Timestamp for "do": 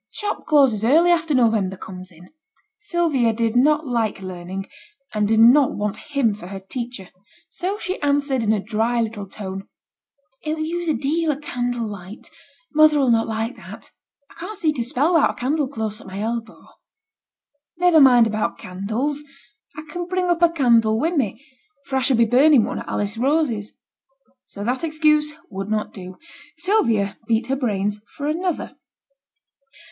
25.93-26.17